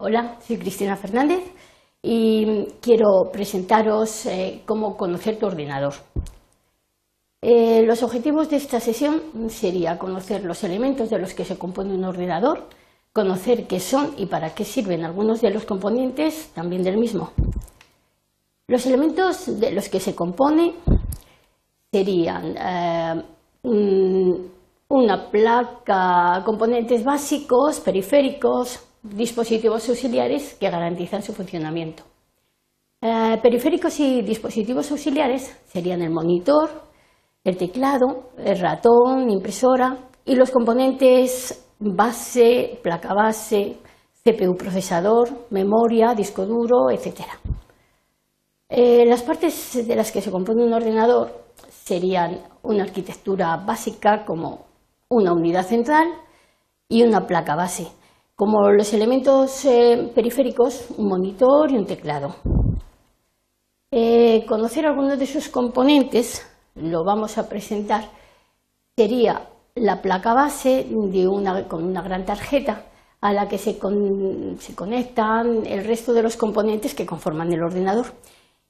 [0.00, 1.42] Hola, soy Cristina Fernández
[2.00, 5.94] y quiero presentaros eh, cómo conocer tu ordenador.
[7.42, 11.96] Eh, los objetivos de esta sesión sería conocer los elementos de los que se compone
[11.96, 12.68] un ordenador,
[13.12, 17.32] conocer qué son y para qué sirven algunos de los componentes también del mismo.
[18.68, 20.74] Los elementos de los que se compone
[21.90, 23.24] serían eh,
[24.90, 32.04] una placa, componentes básicos, periféricos, dispositivos auxiliares que garantizan su funcionamiento.
[33.00, 36.68] Eh, periféricos y dispositivos auxiliares serían el monitor,
[37.44, 43.78] el teclado, el ratón, impresora y los componentes base, placa base,
[44.24, 47.20] CPU procesador, memoria, disco duro, etc.
[48.68, 54.66] Eh, las partes de las que se compone un ordenador serían una arquitectura básica como
[55.08, 56.08] una unidad central
[56.88, 57.88] y una placa base
[58.38, 62.36] como los elementos eh, periféricos, un monitor y un teclado.
[63.90, 68.04] Eh, conocer algunos de sus componentes, lo vamos a presentar,
[68.96, 70.86] sería la placa base
[71.68, 72.84] con una gran tarjeta
[73.20, 73.76] a la que se,
[74.60, 78.06] se conectan el resto de los componentes que conforman el ordenador.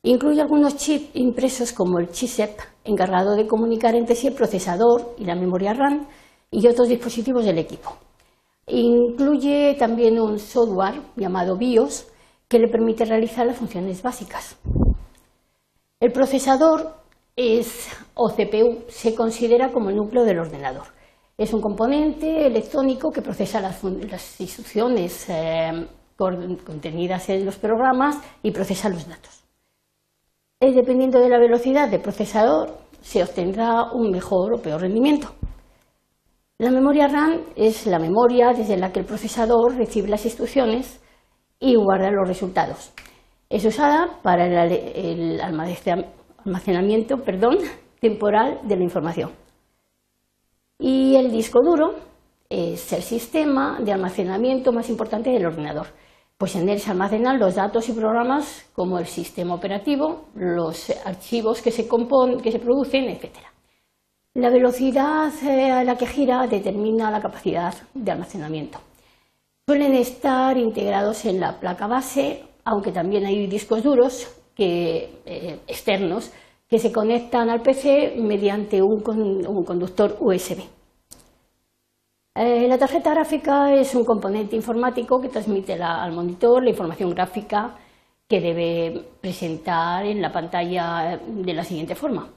[0.03, 5.27] Incluye algunos chips impresos como el chipset, encargado de comunicar entre sí el procesador y
[5.27, 6.07] la memoria RAM
[6.51, 8.08] y otros dispositivos del equipo.
[8.69, 12.07] Incluye también un software llamado BIOS
[12.49, 14.59] que le permite realizar las funciones básicas.
[16.01, 16.95] El procesador
[17.37, 20.87] es, o CPU se considera como el núcleo del ordenador.
[21.37, 23.83] Es un componente electrónico que procesa las,
[24.41, 29.45] instrucciones eh, contenidas en los programas y procesa los datos.
[30.61, 35.29] dependiendo de la velocidad del procesador, se obtendrá un mejor o peor rendimiento.
[36.61, 41.01] La memoria RAM es la memoria desde la que el procesador recibe las instrucciones
[41.61, 42.93] y guarda los resultados.
[43.49, 47.17] Es usada para el, almacenamiento
[48.01, 49.31] temporal de la información.
[50.81, 51.95] Y el disco duro
[52.51, 55.87] es el sistema de almacenamiento más importante del ordenador,
[56.37, 61.63] pues en él se almacenan los datos y programas como el sistema operativo, los archivos
[61.63, 63.58] que se, componen, que se producen, etc.
[64.39, 68.79] La velocidad eh, a la que gira determina la capacidad de almacenamiento.
[69.67, 76.31] Suelen estar integrados en la placa base, aunque también hay discos duros eh, externos
[76.69, 79.01] que se conectan al PC mediante un,
[79.65, 80.61] conductor USB.
[82.37, 87.75] Eh, la tarjeta gráfica es un componente informático que transmite al monitor la información gráfica
[88.29, 92.31] que debe presentar en la pantalla de la siguiente forma.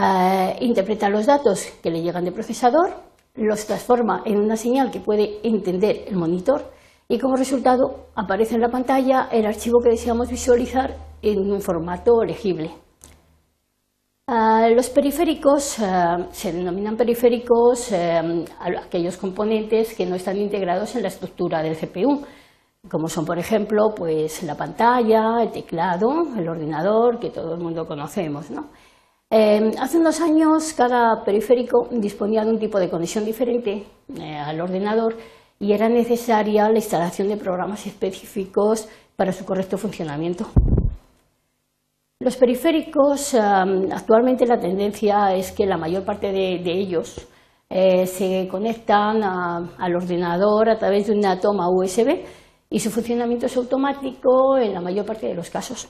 [0.00, 2.90] Eh, interpreta los datos que le llegan de procesador,
[3.34, 6.70] los transforma en una señal que puede entender el monitor
[7.08, 12.22] y como resultado aparece en la pantalla el archivo que deseamos visualizar en un formato
[12.22, 12.70] legible.
[14.28, 15.84] Eh, los periféricos eh,
[16.30, 17.92] se denominan periféricos
[18.84, 22.24] aquellos componentes que no están integrados en la estructura del CPU,
[22.88, 27.84] como son, por ejemplo, pues, la pantalla, el teclado, el ordenador, que todo el mundo
[27.84, 28.48] conocemos.
[28.50, 28.68] ¿no?
[29.30, 33.84] Em, hace unos años cada periférico disponía de un tipo de conexión diferente
[34.18, 35.16] eh, al ordenador
[35.60, 40.46] y era necesaria la instalación de programas específicos para su correcto funcionamiento.
[42.20, 47.28] Los periféricos, em, actualmente la tendencia es que la mayor parte de, ellos
[47.68, 52.24] eh, se conectan al ordenador a través de una toma USB
[52.70, 55.88] y su funcionamiento es automático en la mayor parte de los casos.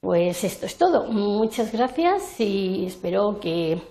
[0.00, 1.06] Pues esto es todo.
[1.08, 3.82] Muchas gracias y espero que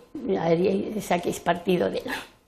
[1.01, 2.38] saquéis partido de la.